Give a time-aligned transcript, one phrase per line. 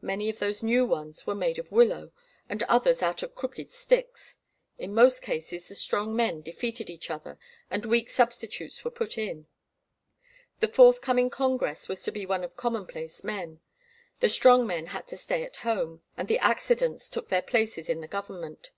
[0.00, 2.10] Many of those new ones were made of willow,
[2.48, 4.38] and others out of crooked sticks.
[4.78, 7.38] In most cases the strong men defeated each other,
[7.70, 9.48] and weak substitutes were put in.
[10.60, 13.60] The forthcoming Congress was to be one of commonplace men.
[14.20, 18.00] The strong men had to stay at home, and the accidents took their places in
[18.00, 18.70] the government.